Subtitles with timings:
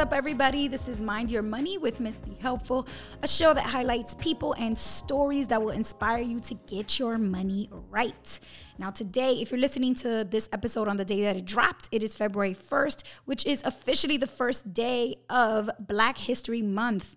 [0.00, 0.66] up, everybody?
[0.66, 2.88] This is Mind Your Money with Miss Be Helpful,
[3.22, 7.68] a show that highlights people and stories that will inspire you to get your money
[7.90, 8.40] right.
[8.78, 12.02] Now, today, if you're listening to this episode on the day that it dropped, it
[12.02, 17.14] is February 1st, which is officially the first day of Black History Month.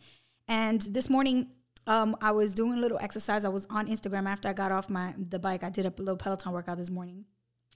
[0.50, 1.52] And this morning,
[1.88, 3.46] um, I was doing a little exercise.
[3.46, 5.64] I was on Instagram after I got off my the bike.
[5.64, 7.24] I did a little Peloton workout this morning,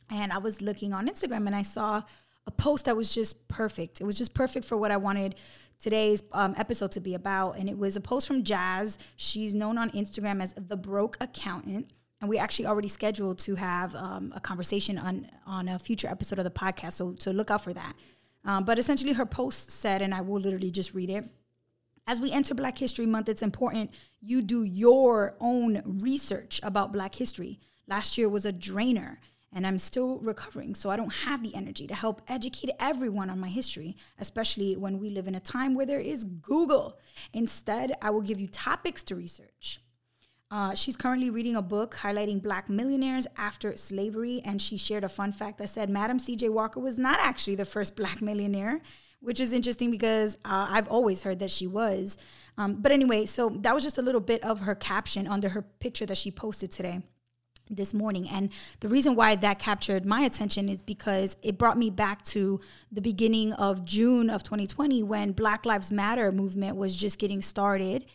[0.09, 2.03] and I was looking on Instagram and I saw
[2.47, 4.01] a post that was just perfect.
[4.01, 5.35] It was just perfect for what I wanted
[5.79, 7.57] today's um, episode to be about.
[7.57, 8.97] And it was a post from Jazz.
[9.17, 11.91] She's known on Instagram as the Broke Accountant.
[12.19, 16.39] And we actually already scheduled to have um, a conversation on on a future episode
[16.39, 16.93] of the podcast.
[16.93, 17.93] So so look out for that.
[18.43, 21.29] Um, but essentially, her post said, and I will literally just read it.
[22.07, 27.13] As we enter Black History Month, it's important you do your own research about Black
[27.13, 27.59] history.
[27.87, 29.19] Last year was a drainer
[29.53, 30.75] and I'm still recovering.
[30.75, 34.99] So I don't have the energy to help educate everyone on my history, especially when
[34.99, 36.99] we live in a time where there is Google.
[37.33, 39.79] Instead, I will give you topics to research.
[40.49, 45.09] Uh, she's currently reading a book highlighting black millionaires after slavery, and she shared a
[45.09, 46.49] fun fact that said Madam C.J.
[46.49, 48.81] Walker was not actually the first black millionaire,
[49.19, 52.17] which is interesting because uh, I've always heard that she was.
[52.57, 55.61] Um, but anyway, so that was just a little bit of her caption under her
[55.61, 57.01] picture that she posted today
[57.69, 58.29] this morning.
[58.29, 62.59] And the reason why that captured my attention is because it brought me back to
[62.91, 68.05] the beginning of June of 2020 when Black Lives Matter movement was just getting started.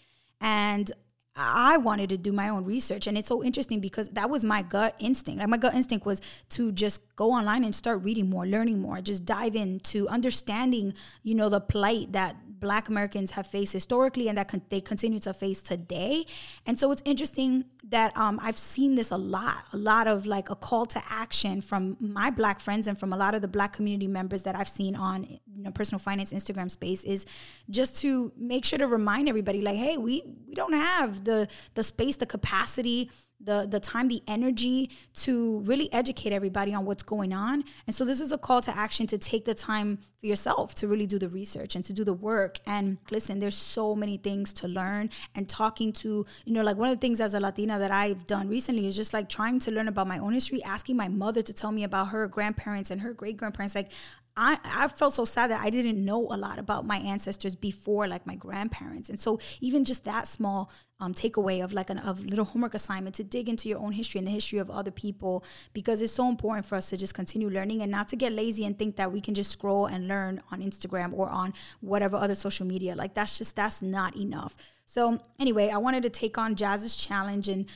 [0.41, 0.91] And
[1.35, 3.07] I wanted to do my own research.
[3.07, 5.41] And it's so interesting because that was my gut instinct.
[5.41, 9.01] Like my gut instinct was to just go online and start reading more, learning more,
[9.01, 14.39] just dive into understanding, you know, the plight that black Americans have faced historically and
[14.39, 16.25] that con- they continue to face today.
[16.65, 20.49] And so it's interesting that um, I've seen this a lot, a lot of like
[20.49, 23.73] a call to action from my black friends and from a lot of the black
[23.73, 27.27] community members that I've seen on you know, personal finance Instagram space is
[27.69, 31.83] just to make sure to remind everybody like, hey, we we don't have the the
[31.83, 33.11] space, the capacity
[33.45, 37.65] the the time the energy to really educate everybody on what's going on.
[37.87, 40.87] And so this is a call to action to take the time for yourself to
[40.87, 42.59] really do the research and to do the work.
[42.67, 45.11] And listen there's so many things to learn.
[45.35, 48.27] And talking to you know like one of the things as a latina that i've
[48.27, 51.43] done recently is just like trying to learn about my own history asking my mother
[51.43, 53.91] to tell me about her grandparents and her great grandparents like
[54.37, 58.09] I, I felt so sad that I didn't know a lot about my ancestors before,
[58.09, 59.11] like my grandparents.
[59.11, 60.71] And so, even just that small
[61.01, 64.19] um, takeaway of like an, a little homework assignment to dig into your own history
[64.19, 65.45] and the history of other people,
[65.75, 68.65] because it's so important for us to just continue learning and not to get lazy
[68.65, 72.35] and think that we can just scroll and learn on Instagram or on whatever other
[72.35, 72.95] social media.
[72.95, 74.57] Like, that's just, that's not enough.
[74.87, 77.67] So, anyway, I wanted to take on Jazz's challenge and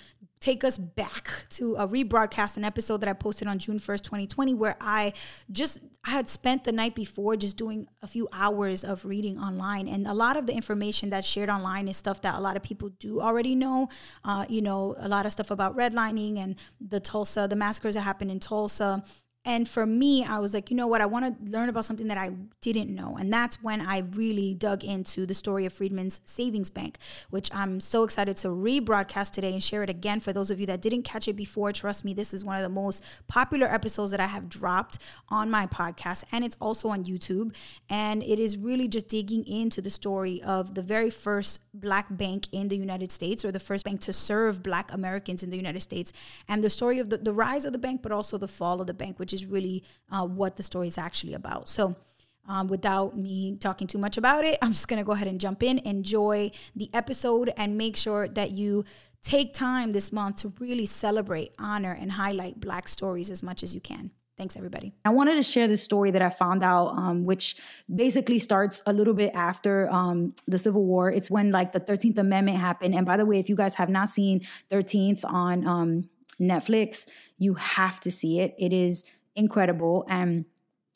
[0.41, 4.55] take us back to a rebroadcast an episode that I posted on June 1st, 2020
[4.55, 5.13] where I
[5.51, 9.89] just I had spent the night before just doing a few hours of reading online.
[9.89, 12.63] And a lot of the information that's shared online is stuff that a lot of
[12.63, 13.89] people do already know
[14.25, 18.03] uh, you know a lot of stuff about redlining and the Tulsa the massacres that
[18.03, 19.03] happened in Tulsa
[19.47, 21.01] and for me, I was like, you know what?
[21.01, 23.17] I want to learn about something that I didn't know.
[23.17, 26.99] And that's when I really dug into the story of Freedmen's Savings Bank,
[27.31, 30.67] which I'm so excited to rebroadcast today and share it again for those of you
[30.67, 31.71] that didn't catch it before.
[31.71, 34.99] Trust me, this is one of the most popular episodes that I have dropped
[35.29, 36.25] on my podcast.
[36.33, 37.55] And it's also on YouTube.
[37.89, 42.49] And it is really just digging into the story of the very first black bank
[42.51, 45.83] in the United States, or the first bank to serve black Americans in the United
[45.83, 46.13] States,
[46.49, 48.89] and the story of the, the rise of the bank, but also the fall of
[48.89, 51.69] the bank, which is really uh, what the story is actually about.
[51.69, 51.95] So,
[52.49, 55.63] um, without me talking too much about it, I'm just gonna go ahead and jump
[55.63, 58.85] in, enjoy the episode, and make sure that you
[59.23, 63.75] take time this month to really celebrate, honor, and highlight Black stories as much as
[63.75, 64.13] you can.
[64.37, 64.93] Thanks, everybody.
[65.05, 67.57] I wanted to share this story that I found out, um, which
[67.93, 71.11] basically starts a little bit after um, the Civil War.
[71.11, 72.95] It's when like the 13th Amendment happened.
[72.95, 77.09] And by the way, if you guys have not seen 13th on um, Netflix,
[77.39, 78.55] you have to see it.
[78.59, 79.05] It is
[79.37, 80.05] incredible.
[80.09, 80.47] And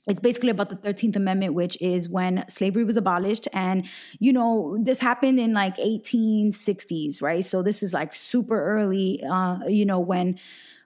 [0.06, 3.46] it's basically about the 13th Amendment, which is when slavery was abolished.
[3.52, 3.86] And,
[4.18, 7.44] you know, this happened in like 1860s, right?
[7.44, 10.38] So this is like super early, uh, you know, when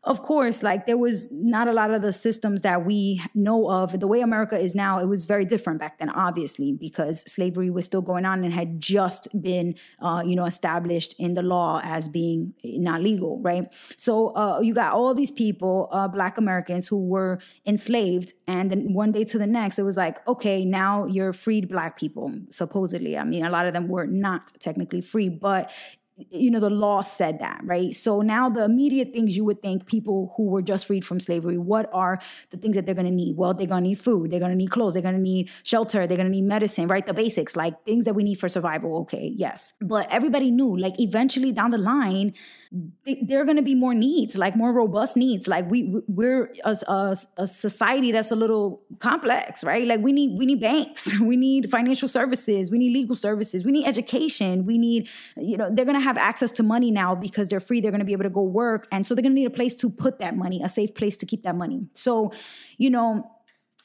[0.05, 3.99] of course, like there was not a lot of the systems that we know of.
[3.99, 7.87] The way America is now, it was very different back then, obviously, because slavery was
[7.87, 12.11] still going on and had just been, uh, you know, established in the law as
[12.11, 13.67] being not legal, right?
[13.97, 18.93] So uh, you got all these people, uh, Black Americans, who were enslaved, and then
[18.93, 23.17] one day to the next, it was like, okay, now you're freed Black people, supposedly.
[23.17, 25.71] I mean, a lot of them were not technically free, but
[26.17, 27.95] you know the law said that right?
[27.95, 31.59] So now the immediate things you would think people who were just freed from slavery
[31.59, 32.21] what are
[32.51, 33.37] the things that they're going to need?
[33.37, 35.51] Well they're going to need food they're going to need clothes they're going to need
[35.65, 37.05] shelter they're going to need medicine right?
[37.05, 39.73] The basics like things that we need for survival okay yes.
[39.81, 42.35] But everybody knew like eventually down the line
[43.27, 46.77] there are going to be more needs like more robust needs like we we're a,
[46.87, 49.87] a, a society that's a little complex right?
[49.87, 53.73] Like we need we need banks we need financial services we need legal services we
[53.73, 57.49] need education we need you know they're going to have access to money now because
[57.49, 57.81] they're free.
[57.81, 58.87] They're going to be able to go work.
[58.93, 61.17] And so they're going to need a place to put that money, a safe place
[61.19, 61.89] to keep that money.
[61.95, 62.33] So,
[62.79, 63.31] you know,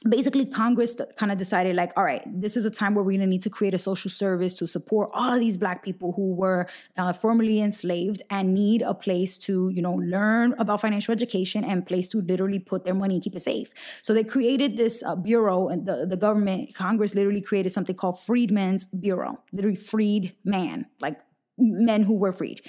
[0.07, 3.19] basically congress kind of decided like all right this is a time where we're going
[3.19, 6.33] to need to create a social service to support all of these black people who
[6.33, 11.65] were uh, formerly enslaved and need a place to you know learn about financial education
[11.65, 13.71] and place to literally put their money and keep it safe
[14.01, 18.17] so they created this uh, bureau and the, the government congress literally created something called
[18.17, 21.19] freedmen's bureau literally freed man like
[21.59, 22.61] men who were freed.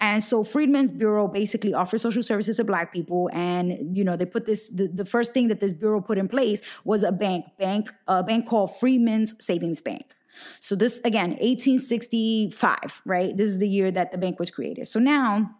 [0.00, 3.30] And so Freedmen's Bureau basically offers social services to black people.
[3.32, 6.28] And, you know, they put this, the, the first thing that this bureau put in
[6.28, 10.06] place was a bank, bank, a bank called Freedmen's Savings Bank.
[10.60, 13.36] So this, again, 1865, right?
[13.36, 14.88] This is the year that the bank was created.
[14.88, 15.56] So now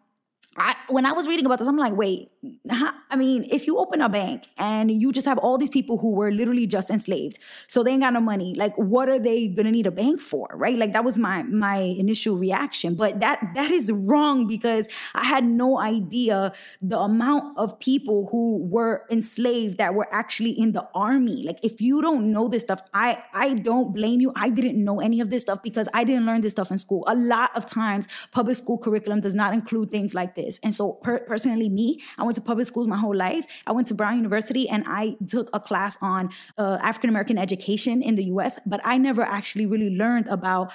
[0.57, 2.31] I, when I was reading about this, I'm like, wait,
[2.69, 6.11] I mean, if you open a bank and you just have all these people who
[6.11, 7.39] were literally just enslaved,
[7.69, 10.49] so they ain't got no money, like, what are they gonna need a bank for,
[10.55, 10.77] right?
[10.77, 15.45] Like that was my my initial reaction, but that that is wrong because I had
[15.45, 16.53] no idea
[16.83, 21.45] the amount of people who were enslaved that were actually in the army.
[21.45, 24.33] Like, if you don't know this stuff, I I don't blame you.
[24.37, 27.05] I didn't know any of this stuff because I didn't learn this stuff in school.
[27.09, 30.59] A lot of times, public school curriculum does not include things like this this.
[30.63, 33.45] And so, per- personally, me, I went to public schools my whole life.
[33.67, 38.03] I went to Brown University and I took a class on uh, African American education
[38.03, 40.73] in the US, but I never actually really learned about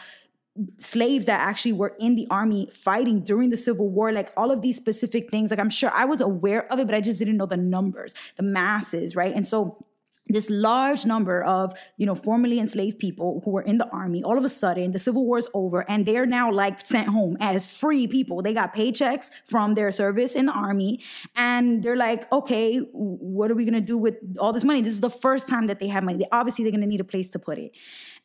[0.80, 4.62] slaves that actually were in the army fighting during the civil war like all of
[4.62, 7.38] these specific things like i'm sure i was aware of it but i just didn't
[7.38, 9.86] know the numbers the masses right and so
[10.30, 14.38] this large number of you know formerly enslaved people who were in the army all
[14.38, 17.68] of a sudden the civil war is over and they're now like sent home as
[17.68, 18.42] free people.
[18.42, 21.02] They got paychecks from their service in the army
[21.36, 24.82] and they're like okay what are we going to do with all this money?
[24.82, 26.20] This is the first time that they have money.
[26.20, 27.72] They, obviously they're going to need a place to put it.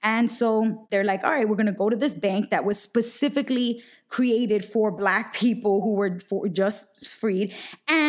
[0.03, 2.81] And so they're like all right we're going to go to this bank that was
[2.81, 3.83] specifically
[4.13, 7.55] created for black people who were for just freed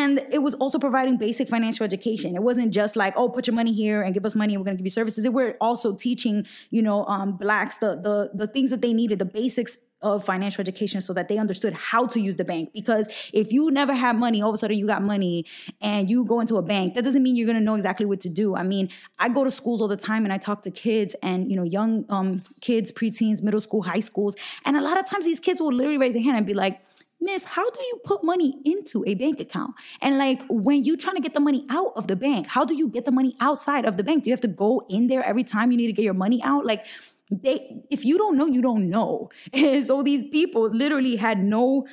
[0.04, 3.56] and it was also providing basic financial education it wasn't just like oh put your
[3.56, 5.56] money here and give us money and we're going to give you services they were
[5.62, 9.78] also teaching you know um, blacks the the the things that they needed the basics
[10.04, 12.72] of financial education so that they understood how to use the bank.
[12.74, 15.46] Because if you never have money, all of a sudden you got money
[15.82, 18.30] and you go into a bank, that doesn't mean you're gonna know exactly what to
[18.30, 18.56] do.
[18.56, 21.50] I mean, I go to schools all the time and I talk to kids and
[21.50, 24.36] you know, young um, kids, preteens, middle school, high schools,
[24.66, 26.82] and a lot of times these kids will literally raise their hand and be like,
[27.20, 29.76] Miss, how do you put money into a bank account?
[30.02, 32.76] And like when you're trying to get the money out of the bank, how do
[32.76, 34.24] you get the money outside of the bank?
[34.24, 36.44] Do you have to go in there every time you need to get your money
[36.44, 36.66] out?
[36.66, 36.86] Like
[37.32, 41.88] they if you don't know you don't know and so these people literally had no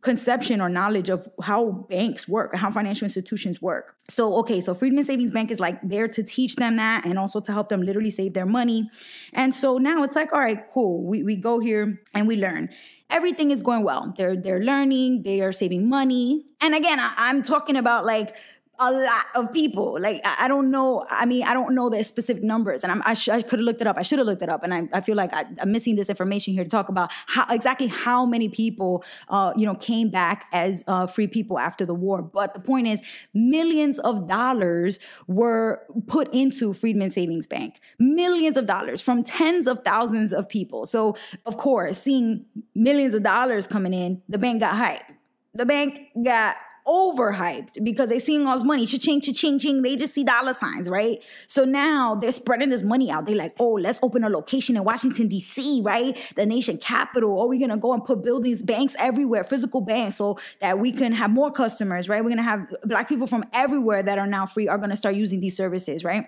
[0.00, 3.96] conception or knowledge of how banks work how financial institutions work.
[4.08, 7.40] So okay so freedmen savings bank is like there to teach them that and also
[7.40, 8.88] to help them literally save their money.
[9.32, 11.04] And so now it's like all right cool.
[11.04, 12.70] We, we go here and we learn.
[13.10, 14.14] Everything is going well.
[14.16, 15.22] They're they're learning.
[15.24, 16.44] They are saving money.
[16.60, 18.36] And again I, i'm talking about like
[18.80, 19.98] a lot of people.
[20.00, 21.04] Like I, don't know.
[21.10, 23.64] I mean, I don't know the specific numbers, and I'm, i, sh- I could have
[23.64, 23.96] looked it up.
[23.98, 26.08] I should have looked it up, and I, I feel like I, am missing this
[26.08, 30.46] information here to talk about how exactly how many people, uh, you know, came back
[30.52, 32.22] as uh, free people after the war.
[32.22, 33.02] But the point is,
[33.34, 37.80] millions of dollars were put into Freedmen Savings Bank.
[37.98, 40.86] Millions of dollars from tens of thousands of people.
[40.86, 41.16] So
[41.46, 42.44] of course, seeing
[42.74, 45.14] millions of dollars coming in, the bank got hyped.
[45.54, 46.56] The bank got
[46.88, 49.82] overhyped because they're seeing all this money, cha-ching, cha-ching, ching.
[49.82, 51.22] They just see dollar signs, right?
[51.46, 53.26] So now they're spreading this money out.
[53.26, 56.18] They're like, oh, let's open a location in Washington, D.C., right?
[56.34, 57.30] The nation capital.
[57.30, 61.12] Or we're gonna go and put buildings, banks everywhere, physical banks, so that we can
[61.12, 62.24] have more customers, right?
[62.24, 65.40] We're gonna have black people from everywhere that are now free are gonna start using
[65.40, 66.26] these services, right?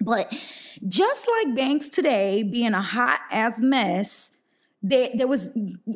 [0.00, 0.36] But
[0.88, 4.32] just like banks today being a hot ass mess,
[4.86, 5.48] there, there was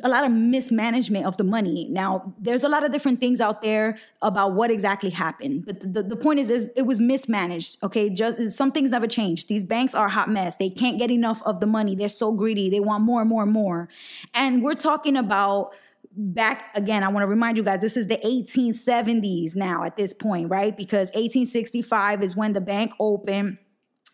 [0.03, 1.87] a lot of mismanagement of the money.
[1.91, 6.01] Now, there's a lot of different things out there about what exactly happened, but the,
[6.01, 7.77] the point is, is it was mismanaged.
[7.83, 9.47] Okay, just some things never changed.
[9.47, 10.55] These banks are a hot mess.
[10.55, 11.95] They can't get enough of the money.
[11.95, 12.67] They're so greedy.
[12.67, 13.89] They want more and more and more.
[14.33, 15.75] And we're talking about
[16.11, 17.03] back again.
[17.03, 20.75] I want to remind you guys, this is the 1870s now at this point, right?
[20.75, 23.59] Because 1865 is when the bank opened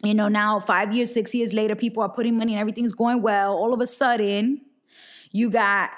[0.03, 3.21] you know, now five years, six years later, people are putting money and everything's going
[3.21, 3.53] well.
[3.53, 4.61] All of a sudden,
[5.31, 5.91] you got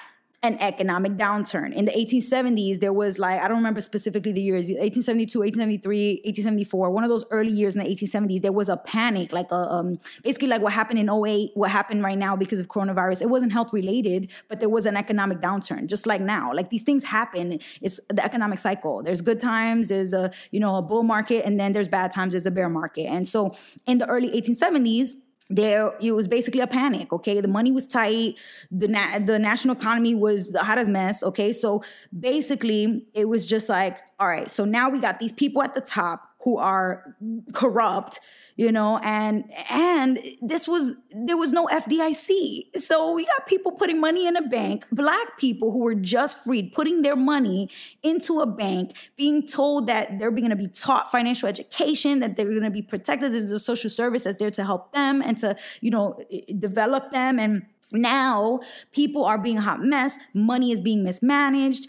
[0.44, 1.74] an economic downturn.
[1.74, 6.92] In the 1870s, there was like, I don't remember specifically the years, 1872, 1873, 1874,
[6.92, 10.00] one of those early years in the 1870s, there was a panic, like a, um,
[10.24, 13.24] basically like what happened in 08, what happened right now because of coronavirus.
[13.24, 16.54] It wasn't health related, but there was an economic downturn, just like now.
[16.54, 17.60] Like these things happen.
[17.82, 19.02] It's the economic cycle.
[19.02, 22.34] There's good times, there's a, you know, a bull market, and then there's bad times,
[22.34, 23.08] there's a bear market.
[23.08, 23.56] And so
[23.88, 25.16] in the early 1870s,
[25.50, 27.40] there it was basically a panic okay?
[27.42, 28.36] The money was tight.
[28.72, 31.54] The na- the national economy was the hottest mess okay?
[31.54, 31.84] So
[32.18, 35.82] basically it was just like all right so now we got these people at the
[35.82, 37.18] top who are
[37.54, 38.20] corrupt
[38.56, 44.00] you know and and this was there was no FDIC so we got people putting
[44.00, 47.70] money in a bank black people who were just freed putting their money
[48.02, 52.46] into a bank being told that they're going to be taught financial education that they're
[52.46, 55.56] going to be protected as a social service that's there to help them and to
[55.82, 56.18] you know
[56.60, 57.40] develop them.
[57.40, 58.60] And now
[58.92, 61.88] people are being hot mess money is being mismanaged.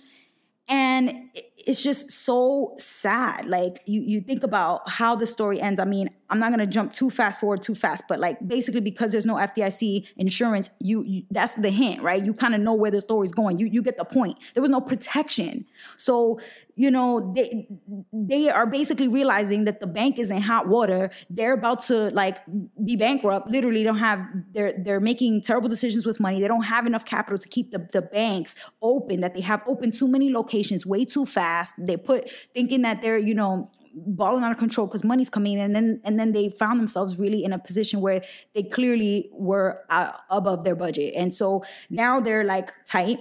[0.68, 1.30] And
[1.66, 3.46] it's just so sad.
[3.46, 5.80] Like you you think about how the story ends.
[5.80, 8.80] I mean i'm not going to jump too fast forward too fast but like basically
[8.80, 12.24] because there's no fdic insurance you, you that's the hint right?
[12.24, 13.58] You kind of know where the story's going.
[13.58, 14.38] You you get the point.
[14.54, 15.66] There was no protection.
[15.96, 16.40] So
[16.74, 17.68] you know they
[18.12, 21.10] they are basically realizing that the bank is in hot water.
[21.30, 22.38] They're about to like
[22.84, 23.48] be bankrupt.
[23.48, 26.40] Literally don't have they're they're making terrible decisions with money.
[26.40, 29.92] They don't have enough capital to keep the, the banks open that they have open
[29.92, 31.74] too many locations way too fast.
[31.78, 33.70] They put thinking that they're you know
[34.06, 37.18] balling out of control because money's coming in and then and then they found themselves
[37.18, 38.22] really in a position where
[38.54, 41.14] they clearly were uh, above their budget.
[41.16, 43.18] And so now they're like tight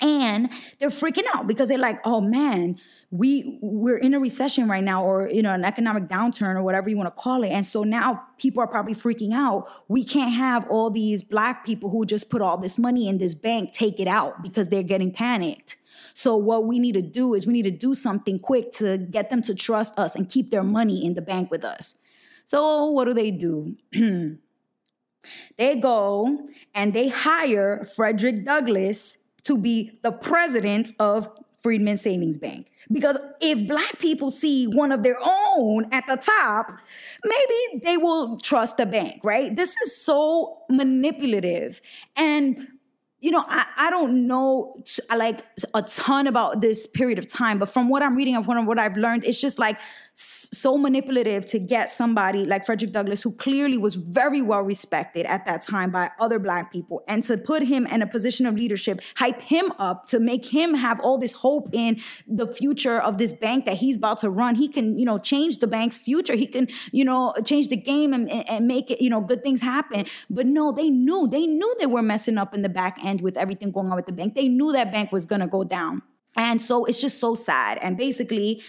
[0.00, 2.76] and they're freaking out because they're like oh man
[3.10, 6.90] we we're in a recession right now or you know an economic downturn or whatever
[6.90, 7.50] you want to call it.
[7.50, 9.68] And so now people are probably freaking out.
[9.88, 13.34] We can't have all these black people who just put all this money in this
[13.34, 15.76] bank take it out because they're getting panicked
[16.18, 19.30] so what we need to do is we need to do something quick to get
[19.30, 21.94] them to trust us and keep their money in the bank with us
[22.46, 23.76] so what do they do
[25.58, 31.28] they go and they hire frederick douglass to be the president of
[31.66, 32.68] Freedmen Savings Bank.
[32.92, 36.78] Because if black people see one of their own at the top,
[37.24, 39.54] maybe they will trust the bank, right?
[39.56, 41.80] This is so manipulative.
[42.14, 42.68] And
[43.20, 45.42] you know, I, I don't know t- like
[45.74, 48.78] a ton about this period of time, but from what I'm reading and from what
[48.78, 49.78] I've learned, it's just like
[50.52, 55.46] so manipulative to get somebody like Frederick Douglass, who clearly was very well respected at
[55.46, 59.00] that time by other Black people, and to put him in a position of leadership,
[59.16, 63.32] hype him up to make him have all this hope in the future of this
[63.32, 64.54] bank that he's about to run.
[64.54, 66.34] He can, you know, change the bank's future.
[66.34, 69.60] He can, you know, change the game and, and make it, you know, good things
[69.60, 70.06] happen.
[70.30, 73.36] But no, they knew, they knew they were messing up in the back end with
[73.36, 74.34] everything going on with the bank.
[74.34, 76.02] They knew that bank was going to go down.
[76.36, 77.78] And so it's just so sad.
[77.80, 78.62] And basically,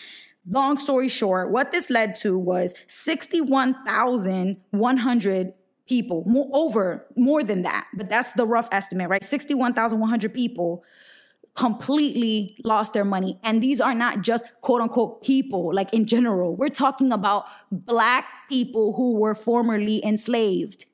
[0.50, 5.54] long story short, what this led to was 61,100
[5.88, 9.24] people, more, over more than that, but that's the rough estimate, right?
[9.24, 10.84] 61,100 people
[11.56, 13.39] completely lost their money.
[13.44, 16.56] And these are not just quote unquote people, like in general.
[16.56, 20.86] We're talking about Black people who were formerly enslaved.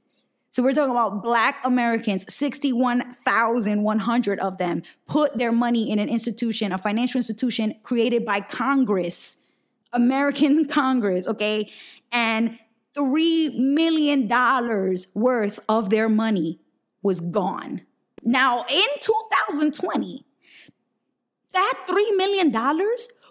[0.52, 6.72] So we're talking about Black Americans, 61,100 of them put their money in an institution,
[6.72, 9.38] a financial institution created by Congress
[9.94, 11.72] American Congress, okay?
[12.12, 12.60] And
[12.96, 14.28] $3 million
[15.16, 16.60] worth of their money
[17.02, 17.82] was gone.
[18.24, 20.26] Now, in 2020,
[21.54, 22.52] that $3 million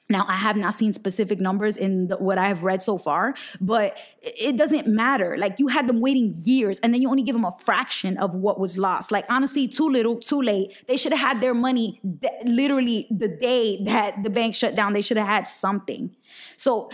[0.07, 3.33] Now, I have not seen specific numbers in the, what I have read so far,
[3.59, 5.35] but it doesn't matter.
[5.35, 8.35] Like, you had them waiting years and then you only give them a fraction of
[8.35, 9.11] what was lost.
[9.11, 10.75] Like, honestly, too little, too late.
[10.87, 14.93] They should have had their money th- literally the day that the bank shut down.
[14.93, 16.15] They should have had something.
[16.57, 16.91] So,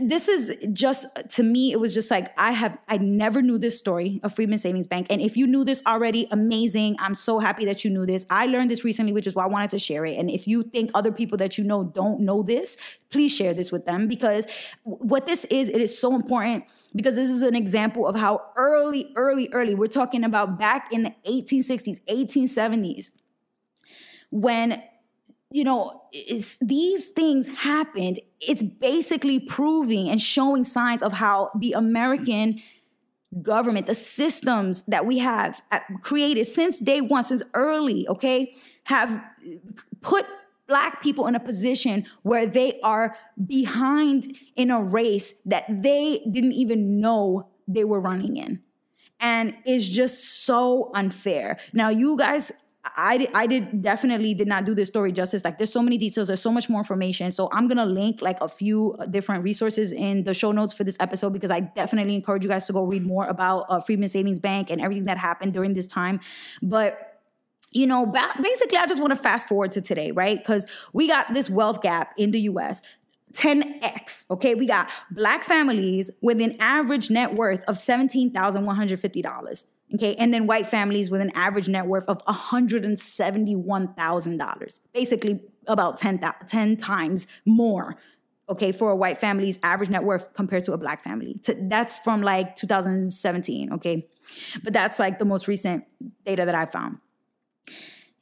[0.00, 3.78] this is just to me it was just like i have i never knew this
[3.78, 5.06] story of freedmen savings bank.
[5.10, 6.96] And if you knew this already amazing.
[6.98, 8.26] I'm so happy that you knew this.
[8.30, 10.18] I learned this recently which is why i wanted to share it.
[10.18, 12.76] And if you think other people that you know don't know this
[13.10, 14.08] please share this with them.
[14.08, 14.46] Because
[14.84, 19.12] what this is it is so important because this is an example of how early
[19.16, 23.10] early early we're talking about back in the 1860s 1870s
[24.30, 24.82] when
[25.56, 26.02] you know,
[26.60, 28.20] these things happened.
[28.42, 32.60] It's basically proving and showing signs of how the American
[33.40, 39.18] government, the systems that we have uh, created since day one, since early, okay, have
[40.02, 40.26] put
[40.66, 46.52] black people in a position where they are behind in a race that they didn't
[46.52, 48.60] even know they were running in
[49.20, 51.58] and it's just so unfair.
[51.72, 52.52] Now, you guys
[52.96, 55.44] I I did definitely did not do this story justice.
[55.44, 57.32] Like there's so many details, there's so much more information.
[57.32, 60.84] So I'm gonna link like a few uh, different resources in the show notes for
[60.84, 64.08] this episode because I definitely encourage you guys to go read more about uh, Freedmen
[64.10, 66.20] Savings Bank and everything that happened during this time.
[66.62, 67.12] But
[67.72, 70.38] you know, basically, I just want to fast forward to today, right?
[70.38, 72.80] Because we got this wealth gap in the US
[73.32, 74.24] 10x.
[74.30, 79.64] Okay, we got black families with an average net worth of $17,150.
[79.94, 86.20] Okay, and then white families with an average net worth of $171,000, basically about 10,
[86.48, 87.94] 10 times more.
[88.48, 91.40] Okay, for a white family's average net worth compared to a black family.
[91.62, 93.74] That's from like 2017.
[93.74, 94.08] Okay,
[94.62, 95.84] but that's like the most recent
[96.24, 96.98] data that I found.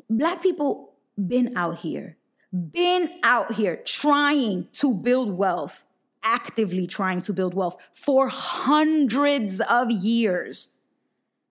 [0.08, 2.16] Black people been out here,
[2.52, 5.86] been out here trying to build wealth,
[6.22, 10.73] actively trying to build wealth for hundreds of years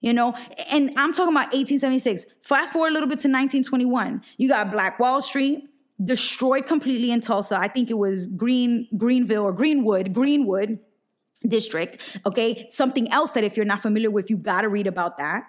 [0.03, 0.35] you know
[0.69, 4.99] and i'm talking about 1876 fast forward a little bit to 1921 you got black
[4.99, 5.67] wall street
[6.03, 7.57] destroyed completely in tulsa.
[7.57, 10.79] I think it was green greenville or greenwood greenwood
[11.47, 12.67] district okay?
[12.71, 15.43] Something else that if you're not familiar with you got to read about that.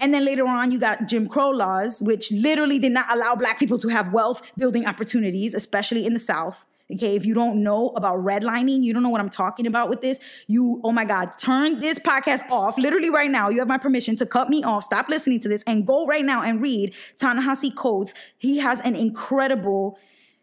[0.00, 3.58] And then later on, you got Jim Crow laws, which literally did not allow Black
[3.58, 6.66] people to have wealth building opportunities, especially in the South.
[6.90, 10.00] Okay, if you don't know about redlining, you don't know what I'm talking about with
[10.00, 13.50] this, you, oh my God, turn this podcast off literally right now.
[13.50, 16.24] You have my permission to cut me off, stop listening to this, and go right
[16.24, 18.14] now and read Ta-Nehisi Coates.
[18.38, 19.98] He has an incredible,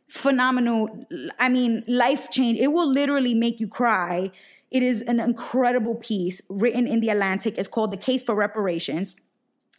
[0.07, 1.07] phenomenal,
[1.39, 2.59] I mean, life change.
[2.59, 4.29] It will literally make you cry.
[4.69, 7.57] It is an incredible piece written in the Atlantic.
[7.57, 9.15] It's called The Case for Reparations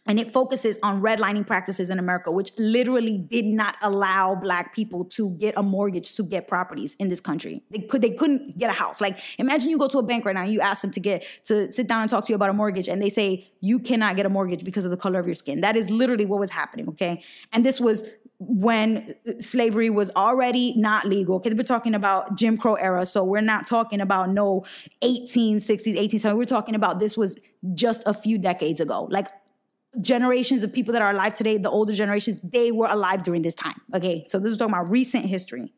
[0.07, 5.05] and it focuses on redlining practices in America, which literally did not allow black people
[5.05, 7.63] to get a mortgage to get properties in this country.
[7.69, 9.01] They could they couldn't get a house.
[9.01, 11.25] Like imagine you go to a bank right now and you ask them to get
[11.45, 14.15] to sit down and talk to you about a mortgage, and they say you cannot
[14.15, 15.61] get a mortgage because of the color of your skin.
[15.61, 16.87] That is literally what was happening.
[16.89, 18.03] Okay, and this was
[18.39, 21.37] when slavery was already not legal.
[21.37, 24.63] Okay, we're talking about Jim Crow era, so we're not talking about no
[25.01, 26.37] 1860s, 1870s.
[26.37, 27.39] We're talking about this was
[27.73, 29.07] just a few decades ago.
[29.09, 29.27] Like
[30.01, 33.55] generations of people that are alive today, the older generations, they were alive during this
[33.55, 33.81] time.
[33.93, 35.73] Okay, so this is talking about recent history.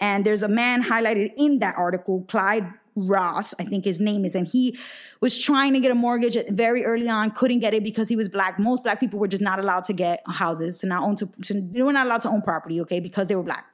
[0.00, 4.34] And there's a man highlighted in that article, Clyde Ross, I think his name is,
[4.34, 4.78] and he
[5.20, 8.28] was trying to get a mortgage very early on, couldn't get it because he was
[8.28, 8.58] black.
[8.58, 11.60] Most black people were just not allowed to get houses, to not own to, to
[11.60, 13.66] they were not allowed to own property, okay, because they were black.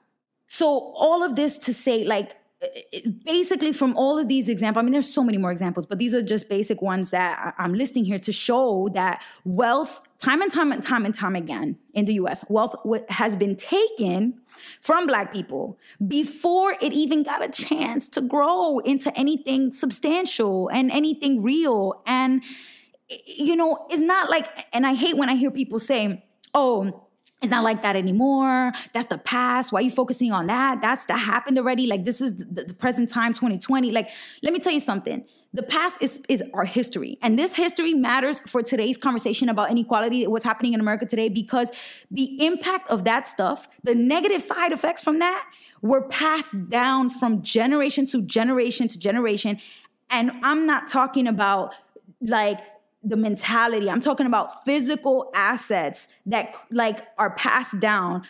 [0.49, 4.81] So all of this to say, like, Uh, uh, basically from all of these examples
[4.81, 7.75] i mean there's so many more examples but these are just basic ones that i'm
[7.75, 12.07] listing here to show that wealth time and time and time and time again in
[12.07, 12.75] the us wealth
[13.11, 14.41] has been taken
[14.81, 20.91] from black people before it even got a chance to grow into anything substantial and
[20.91, 22.03] anything real.
[22.07, 22.43] And
[23.27, 27.06] you know it's not like and i hate when i hear people say oh
[27.43, 28.73] it's not like that anymore.
[28.95, 29.71] That's the past.
[29.71, 30.81] Why are you focusing on that?
[30.81, 31.87] That's that happened already.
[31.87, 33.91] Like this is the, the, present time, 2020.
[33.91, 34.09] Like,
[34.43, 35.23] let me tell you something.
[35.53, 37.19] The past is is our history.
[37.21, 41.71] And this history matters for today's conversation about inequality, what's happening in America today, because
[42.11, 45.45] the impact of that stuff, the negative side effects from that,
[45.83, 49.59] were passed down from generation to generation to generation.
[50.09, 51.75] And I'm not talking about
[52.23, 52.61] like
[53.07, 53.89] the mentality.
[53.89, 58.25] I'm talking about physical assets that like are passed down,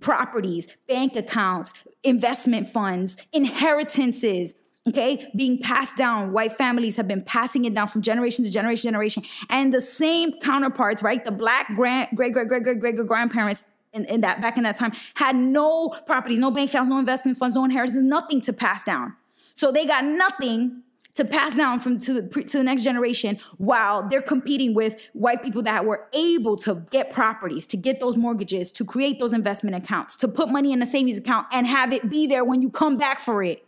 [0.00, 4.54] properties, bank accounts, investment funds, inheritances,
[4.88, 6.32] okay, being passed down.
[6.32, 9.22] White families have been passing it down from generation to generation, generation.
[9.50, 11.22] And the same counterparts, right?
[11.22, 14.78] The black grand, great, great, great, great, great grandparents in, in that back in that
[14.78, 18.82] time had no properties, no bank accounts, no investment funds, no inheritance, nothing to pass
[18.82, 19.14] down.
[19.54, 20.82] So they got nothing
[21.14, 25.42] to pass down from to the, to the next generation while they're competing with white
[25.42, 29.76] people that were able to get properties, to get those mortgages, to create those investment
[29.76, 32.70] accounts, to put money in a savings account and have it be there when you
[32.70, 33.64] come back for it.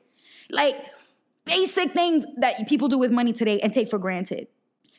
[0.51, 0.75] Like
[1.45, 4.49] basic things that people do with money today and take for granted.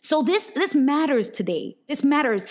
[0.01, 1.75] So this this matters today.
[1.89, 2.45] This matters.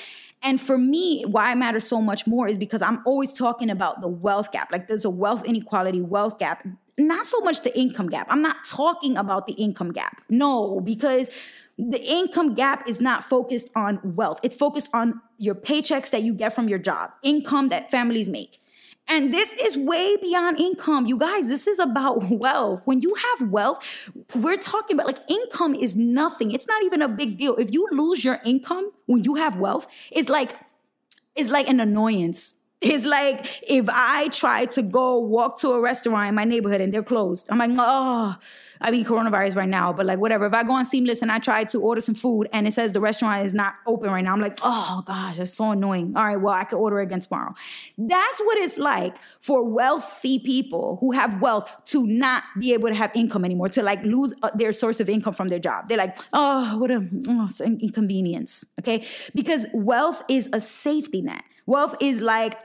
[0.46, 4.00] And for me, why it matters so much more is because I'm always talking about
[4.00, 4.70] the wealth gap.
[4.70, 6.64] Like there's a wealth inequality, wealth gap,
[6.96, 8.28] not so much the income gap.
[8.30, 10.22] I'm not talking about the income gap.
[10.30, 11.30] No, because
[11.76, 14.38] the income gap is not focused on wealth.
[14.44, 18.61] It's focused on your paychecks that you get from your job, income that families make.
[19.09, 21.07] And this is way beyond income.
[21.07, 22.83] You guys, this is about wealth.
[22.85, 26.51] When you have wealth, we're talking about like income is nothing.
[26.51, 27.55] It's not even a big deal.
[27.57, 30.57] If you lose your income when you have wealth, it's like
[31.37, 32.55] it's like an annoyance.
[32.83, 36.93] It's like if I try to go walk to a restaurant in my neighborhood and
[36.93, 37.47] they're closed.
[37.51, 38.37] I'm like, oh,
[38.83, 40.45] I mean coronavirus right now, but like whatever.
[40.45, 42.93] If I go on Seamless and I try to order some food and it says
[42.93, 46.12] the restaurant is not open right now, I'm like, oh gosh, that's so annoying.
[46.17, 47.55] All right, well, I can order again tomorrow.
[47.97, 52.95] That's what it's like for wealthy people who have wealth to not be able to
[52.95, 55.89] have income anymore, to like lose uh, their source of income from their job.
[55.89, 58.67] They're like, oh, what a oh, inconvenience.
[58.81, 61.43] Okay, because wealth is a safety net.
[61.66, 62.59] Wealth is like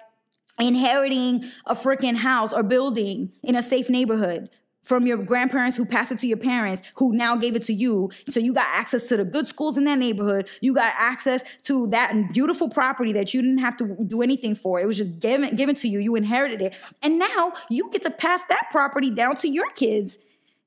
[0.59, 4.49] inheriting a freaking house or building in a safe neighborhood
[4.83, 8.09] from your grandparents who passed it to your parents who now gave it to you.
[8.29, 10.49] So you got access to the good schools in that neighborhood.
[10.59, 14.79] You got access to that beautiful property that you didn't have to do anything for.
[14.79, 15.99] It was just given given to you.
[15.99, 16.75] You inherited it.
[17.01, 20.17] And now you get to pass that property down to your kids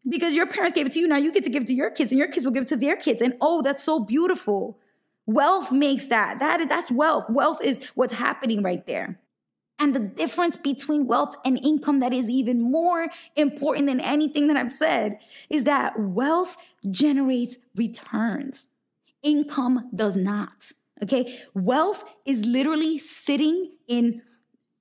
[0.08, 1.08] because your parents gave it to you.
[1.08, 2.68] Now you get to give it to your kids and your kids will give it
[2.68, 3.20] to their kids.
[3.20, 4.78] And oh that's so beautiful
[5.26, 6.38] Wealth makes that.
[6.40, 7.24] That that's wealth.
[7.28, 9.20] Wealth is what's happening right there.
[9.78, 14.56] And the difference between wealth and income that is even more important than anything that
[14.56, 15.18] I've said
[15.50, 16.56] is that wealth
[16.90, 18.68] generates returns.
[19.22, 20.70] Income does not.
[21.02, 21.40] Okay?
[21.54, 24.22] Wealth is literally sitting in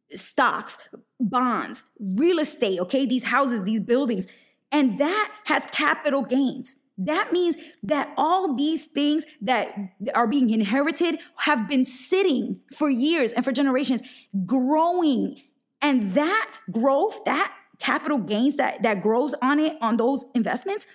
[0.10, 0.78] stocks,
[1.20, 3.06] bonds, real estate, okay?
[3.06, 4.28] These houses, these buildings.
[4.72, 6.76] And that has capital gains.
[6.98, 9.68] That means that all these things that
[10.14, 14.02] are being inherited have been sitting for years and for generations,
[14.46, 15.42] growing.
[15.82, 20.86] And that growth, that capital gains that, that grows on it, on those investments,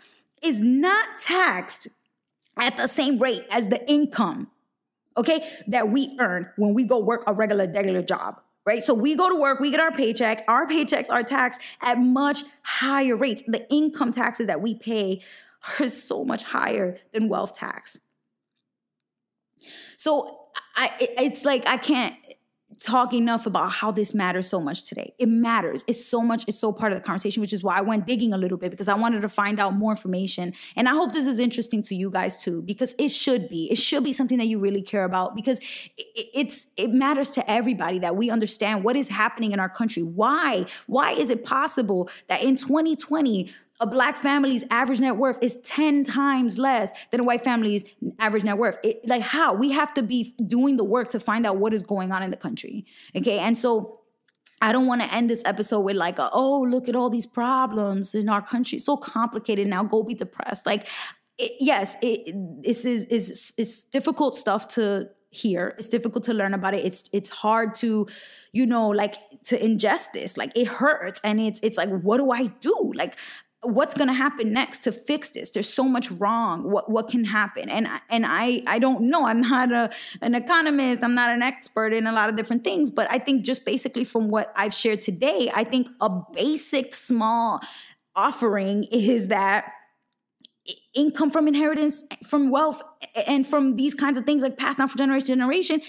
[0.43, 1.89] is not taxed
[2.57, 4.51] at the same rate as the income,
[5.17, 8.85] okay, that we earn when we go work a regular, regular job right?
[8.85, 10.45] So we go to work, we get our paycheck.
[10.47, 13.43] Our paychecks are taxed at much higher rates.
[13.47, 15.23] The income taxes that we pay
[15.79, 17.99] are so much higher than wealth tax.
[19.97, 20.39] So
[20.77, 22.15] I, it's like I can't
[22.81, 25.13] talk enough about how this matters so much today.
[25.19, 25.85] It matters.
[25.89, 28.33] It's so much, it's so part of the conversation, which is why I went digging
[28.33, 30.53] a little bit because I wanted to find out more information.
[30.77, 33.71] And I hope this is interesting to you guys too, because it should be.
[33.71, 35.61] It should be something that you really care about because
[35.97, 40.03] it's it matters to everybody that we understand what is happening in our country.
[40.03, 40.67] Why?
[40.87, 46.05] Why is it possible that in 2020 a black family's average net worth is 10
[46.05, 47.85] times less than a white family's
[48.19, 48.77] average net worth.
[48.83, 49.55] It, like how?
[49.55, 52.31] We have to be doing the work to find out what is going on in
[52.31, 52.87] the country.
[53.15, 53.39] Okay.
[53.39, 54.01] And so
[54.61, 57.27] I don't want to end this episode with like, a, oh, look at all these
[57.27, 58.81] problems in our country.
[58.81, 59.85] So complicated now.
[59.85, 60.67] Go be depressed.
[60.67, 60.89] Like,
[61.39, 65.75] it, yes, it, this is is it's difficult stuff to hear.
[65.79, 66.85] It's difficult to learn about it.
[66.85, 68.09] It's it's hard to,
[68.53, 70.37] you know, like to ingest this.
[70.37, 72.93] Like it hurts, and it's it's like, what do I do?
[72.97, 73.17] Like
[73.63, 75.51] what's going to happen next to fix this?
[75.51, 76.71] There's so much wrong.
[76.71, 77.69] What what can happen?
[77.69, 79.27] And and i i don't know.
[79.27, 79.91] I'm not a
[80.23, 81.03] an economist.
[81.03, 82.91] I'm not an expert in a lot of different things.
[82.91, 87.61] But i think just basically from what i've shared today i think a basic small
[88.15, 89.73] offering is that
[90.95, 92.83] income from inheritance from wealth
[93.27, 95.81] and from these kinds of things like passed down from generation to generation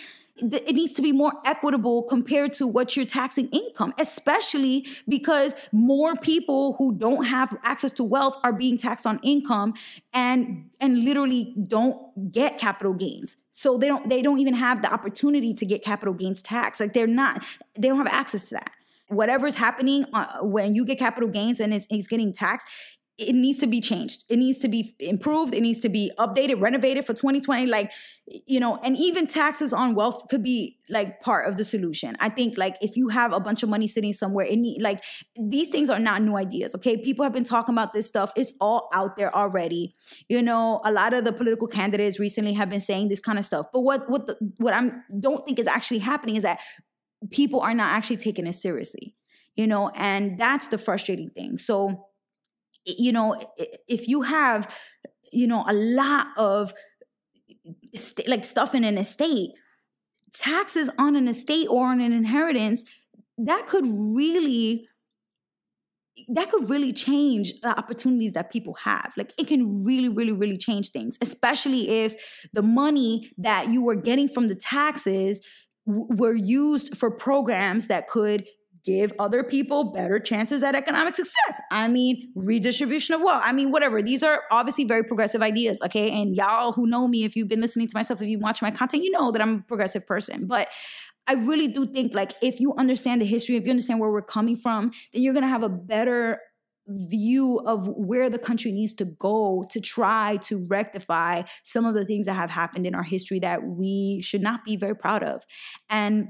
[0.41, 6.15] it needs to be more equitable compared to what you're taxing income, especially because more
[6.15, 9.73] people who don't have access to wealth are being taxed on income
[10.13, 13.37] and and literally don't get capital gains.
[13.51, 16.79] So they don't they don't even have the opportunity to get capital gains tax.
[16.79, 17.43] Like they're not
[17.77, 18.71] they don't have access to that
[19.09, 22.67] whatever's happening uh, when you get capital gains and it's, it's getting taxed
[23.19, 24.23] it needs to be changed.
[24.29, 25.53] It needs to be improved.
[25.53, 27.65] It needs to be updated, renovated for 2020.
[27.65, 27.91] Like,
[28.25, 32.15] you know, and even taxes on wealth could be like part of the solution.
[32.19, 35.03] I think like if you have a bunch of money sitting somewhere, it need like
[35.37, 36.73] these things are not new ideas.
[36.75, 36.97] Okay.
[36.97, 38.31] People have been talking about this stuff.
[38.35, 39.95] It's all out there already.
[40.29, 43.45] You know, a lot of the political candidates recently have been saying this kind of
[43.45, 43.67] stuff.
[43.73, 46.59] But what what the, what I'm don't think is actually happening is that
[47.31, 49.15] people are not actually taking it seriously,
[49.55, 51.57] you know, and that's the frustrating thing.
[51.57, 52.08] So,
[52.97, 53.39] you know,
[53.87, 54.73] if you have,
[55.31, 56.73] you know, a lot of
[58.27, 59.51] like stuff in an estate,
[60.33, 62.83] taxes on an estate or on an inheritance,
[63.37, 64.87] that could really
[66.27, 69.13] that could really change the opportunities that people have.
[69.15, 72.15] Like it can really, really, really change things, especially if
[72.51, 75.39] the money that you were getting from the taxes
[75.87, 78.45] w- were used for programs that could
[78.83, 81.61] give other people better chances at economic success.
[81.71, 83.41] I mean, redistribution of wealth.
[83.43, 84.01] I mean, whatever.
[84.01, 86.09] These are obviously very progressive ideas, okay?
[86.11, 88.71] And y'all who know me, if you've been listening to myself, if you watch my
[88.71, 90.47] content, you know that I'm a progressive person.
[90.47, 90.69] But
[91.27, 94.21] I really do think like if you understand the history, if you understand where we're
[94.21, 96.39] coming from, then you're gonna have a better
[96.87, 102.03] view of where the country needs to go to try to rectify some of the
[102.03, 105.43] things that have happened in our history that we should not be very proud of.
[105.89, 106.29] And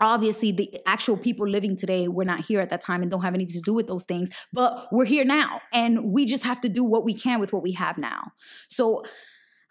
[0.00, 3.34] obviously the actual people living today were not here at that time and don't have
[3.34, 6.68] anything to do with those things but we're here now and we just have to
[6.68, 8.32] do what we can with what we have now
[8.68, 9.02] so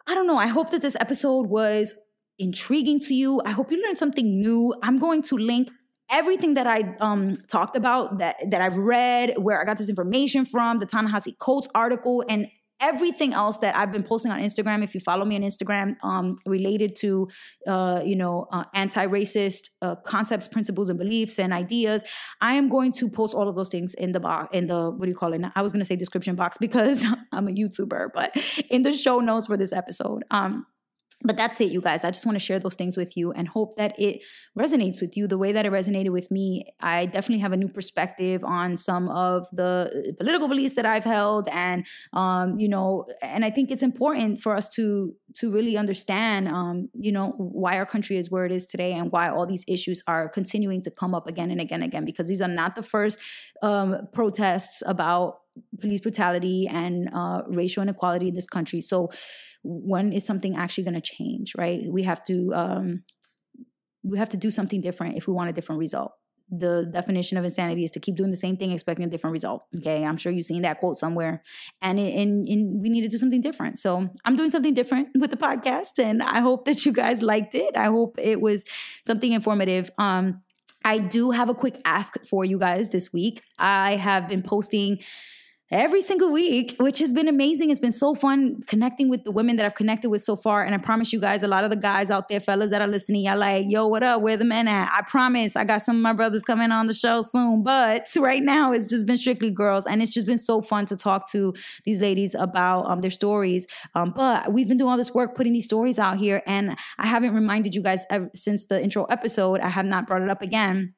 [0.07, 1.93] i don't know i hope that this episode was
[2.39, 3.41] intriguing to you.
[3.45, 4.73] I hope you learned something new.
[4.81, 5.69] I'm going to link
[6.09, 10.45] everything that I um, talked about that that I've read, where I got this information
[10.45, 12.47] from, the Ta-Nehisi Coates article, and
[12.79, 14.83] everything else that I've been posting on Instagram.
[14.83, 17.27] If you follow me on Instagram, um, related to
[17.67, 22.03] uh, you know uh, anti-racist uh, concepts, principles, and beliefs and ideas,
[22.41, 25.05] I am going to post all of those things in the box in the what
[25.05, 25.41] do you call it?
[25.55, 28.35] I was going to say description box because I'm a YouTuber, but
[28.69, 30.23] in the show notes for this episode.
[30.31, 30.65] Um,
[31.23, 32.03] but that's it you guys.
[32.03, 34.21] I just want to share those things with you and hope that it
[34.57, 36.65] resonates with you the way that it resonated with me.
[36.81, 41.47] I definitely have a new perspective on some of the political beliefs that i've held
[41.51, 46.47] and um, you know and i think it's important for us to to really understand
[46.47, 49.63] um, you know why our country is where it is today and why all these
[49.67, 52.75] issues are continuing to come up again and again and again because these are not
[52.75, 53.17] the first
[53.61, 55.39] um, protests about
[55.79, 58.81] police brutality and uh, racial inequality in this country.
[58.81, 59.11] So
[59.63, 61.81] when is something actually going to change right?
[61.87, 63.03] We have to um,
[64.03, 66.11] we have to do something different if we want a different result.
[66.49, 69.63] The definition of insanity is to keep doing the same thing expecting a different result
[69.77, 70.03] okay?
[70.03, 71.41] I'm sure you've seen that quote somewhere.
[71.81, 73.79] And and, and we need to do something different.
[73.79, 77.55] So i'm doing something different with the podcast and i hope that you guys liked
[77.55, 77.75] it.
[77.77, 78.63] I hope it was
[79.07, 79.89] something informative.
[79.97, 80.41] Um
[80.85, 83.41] I do have a quick ask for you guys this week.
[83.57, 84.99] I have been posting
[85.73, 87.71] every single week, which has been amazing.
[87.71, 90.63] It's been so fun connecting with the women that I've connected with so far.
[90.63, 92.87] And I promise you guys, a lot of the guys out there, fellas that are
[92.87, 94.21] listening, y'all like, yo, what up?
[94.21, 94.91] Where the men at?
[94.93, 97.63] I promise I got some of my brothers coming on the show soon.
[97.63, 99.87] But right now, it's just been strictly girls.
[99.87, 101.53] And it's just been so fun to talk to
[101.85, 103.65] these ladies about um, their stories.
[103.95, 106.43] Um, but we've been doing all this work putting these stories out here.
[106.45, 110.21] And I haven't reminded you guys ever, since the intro episode, I have not brought
[110.21, 110.93] it up again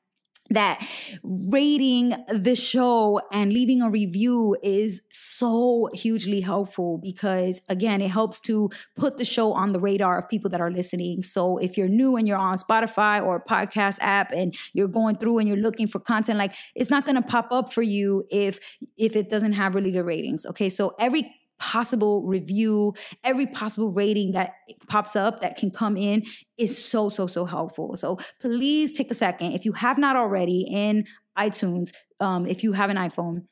[0.49, 0.85] that
[1.23, 8.39] rating the show and leaving a review is so hugely helpful because again it helps
[8.39, 11.23] to put the show on the radar of people that are listening.
[11.23, 15.39] So if you're new and you're on spotify or podcast app and you're going through
[15.39, 18.59] and you're looking for content like it's not going to pop up for you if
[18.97, 20.69] if it doesn't have really good ratings okay?
[20.69, 24.53] So every possible review, every possible rating that
[24.87, 26.23] pops up that can come in
[26.57, 27.97] is so, so, so helpful.
[27.97, 29.53] So please take a second.
[29.53, 31.05] If you have not already in
[31.37, 33.45] iTunes, um, if you have an iPhone,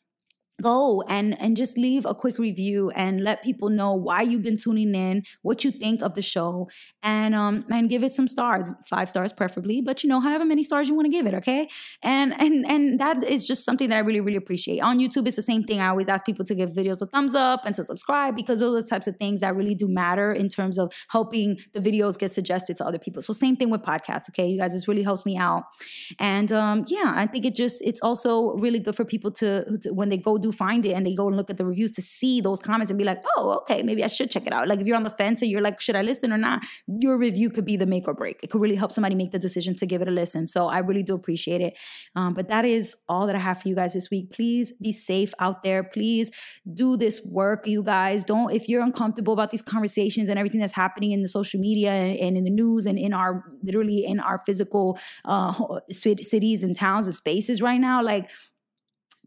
[0.61, 4.57] go and and just leave a quick review and let people know why you've been
[4.57, 6.69] tuning in what you think of the show
[7.01, 10.63] and um and give it some stars five stars preferably but you know however many
[10.63, 11.67] stars you want to give it okay?
[12.03, 14.79] And and and that is just something that i really really appreciate.
[14.79, 15.79] On youtube it's the same thing.
[15.79, 18.75] I always ask people to give videos a thumbs up and to subscribe because those
[18.75, 22.17] are the types of things that really do matter in terms of helping the videos
[22.17, 23.21] get suggested to other people.
[23.21, 24.47] So same thing with podcasts okay?
[24.47, 25.63] You guys this really helps me out.
[26.19, 29.93] And um yeah i think it just it's also really good for people to, to
[29.93, 32.01] when they go do find it and they go and look at the reviews to
[32.01, 34.67] see those comments and be like, oh, okay, maybe I should check it out.
[34.67, 36.61] Like if you're on the fence and you're like, should I listen or not?
[36.87, 38.39] Your review could be the make or break.
[38.43, 40.47] It could really help somebody make the decision to give it a listen.
[40.47, 41.77] So I really do appreciate it.
[42.15, 44.31] Um, but that is all that I have for you guys this week.
[44.31, 45.83] Please be safe out there.
[45.83, 46.29] Please
[46.73, 48.23] do this work, you guys.
[48.23, 51.91] Don't, if you're uncomfortable about these conversations and everything that's happening in the social media
[51.91, 55.53] and, and in the news and in our, literally in our physical uh,
[55.89, 58.29] cities and towns and spaces right now, like,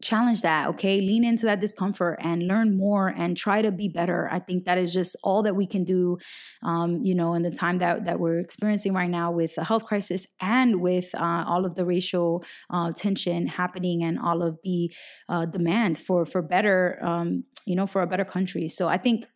[0.07, 4.29] challenge that okay lean into that discomfort and learn more and try to be better
[4.31, 6.17] i think that is just all that we can do
[6.63, 9.85] um, you know in the time that, that we're experiencing right now with the health
[9.85, 14.93] crisis and with uh, all of the racial uh, tension happening and all of the
[15.29, 19.27] uh, demand for for better um, you know for a better country so i think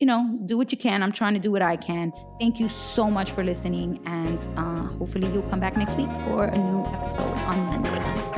[0.00, 1.00] you know, do what you can.
[1.00, 2.12] I'm trying to do what I can.
[2.40, 4.00] Thank you so much for listening.
[4.04, 8.31] And uh, hopefully, you'll come back next week for a new episode on Monday.